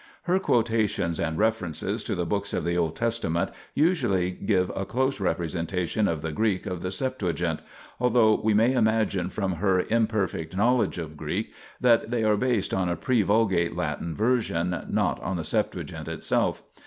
Her 0.23 0.39
quotations 0.39 1.19
and 1.19 1.37
references 1.37 2.03
to 2.05 2.15
the 2.15 2.25
books 2.25 2.53
of 2.55 2.63
the 2.63 2.75
Old 2.75 2.95
Testament 2.95 3.51
usually 3.75 4.31
give 4.31 4.71
a 4.75 4.83
close 4.83 5.19
representation 5.19 6.07
of 6.07 6.23
the 6.23 6.31
Greek 6.31 6.65
of 6.65 6.81
the 6.81 6.91
Septuagint, 6.91 7.59
although 7.99 8.33
we 8.33 8.55
may 8.55 8.73
imagine 8.73 9.29
from 9.29 9.57
her 9.57 9.79
imperfect 9.81 10.57
knowledge 10.57 10.97
of 10.97 11.15
Greek 11.17 11.53
that 11.79 12.09
they 12.09 12.23
are 12.23 12.35
based 12.35 12.73
on 12.73 12.89
a 12.89 12.95
pre 12.95 13.21
Vulgate 13.21 13.75
Latin 13.75 14.15
version, 14.15 14.87
not 14.89 15.21
on 15.21 15.37
the 15.37 15.43
Septuagint 15.45 16.07
itself. 16.07 16.63